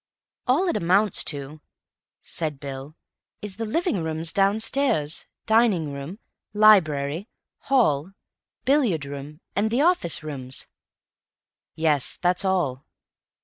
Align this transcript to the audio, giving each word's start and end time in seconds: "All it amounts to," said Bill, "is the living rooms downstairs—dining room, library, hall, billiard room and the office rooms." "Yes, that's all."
"All 0.47 0.67
it 0.67 0.75
amounts 0.75 1.23
to," 1.25 1.61
said 2.23 2.59
Bill, 2.59 2.95
"is 3.43 3.57
the 3.57 3.65
living 3.67 4.03
rooms 4.03 4.33
downstairs—dining 4.33 5.93
room, 5.93 6.17
library, 6.55 7.29
hall, 7.59 8.13
billiard 8.65 9.05
room 9.05 9.41
and 9.55 9.69
the 9.69 9.83
office 9.83 10.23
rooms." 10.23 10.65
"Yes, 11.75 12.17
that's 12.19 12.43
all." 12.43 12.83